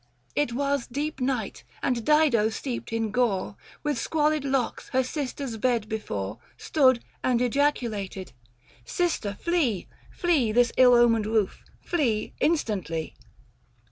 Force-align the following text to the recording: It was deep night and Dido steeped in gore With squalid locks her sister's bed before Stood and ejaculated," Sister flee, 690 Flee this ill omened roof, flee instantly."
It 0.35 0.51
was 0.53 0.87
deep 0.87 1.19
night 1.21 1.63
and 1.83 2.03
Dido 2.03 2.49
steeped 2.49 2.91
in 2.91 3.11
gore 3.11 3.55
With 3.83 3.99
squalid 3.99 4.43
locks 4.43 4.89
her 4.93 5.03
sister's 5.03 5.57
bed 5.57 5.87
before 5.87 6.39
Stood 6.57 7.03
and 7.23 7.39
ejaculated," 7.39 8.31
Sister 8.83 9.37
flee, 9.39 9.81
690 10.09 10.17
Flee 10.19 10.51
this 10.53 10.71
ill 10.75 10.95
omened 10.95 11.27
roof, 11.27 11.61
flee 11.81 12.33
instantly." 12.39 13.13